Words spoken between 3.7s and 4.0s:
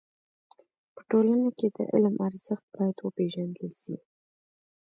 سي.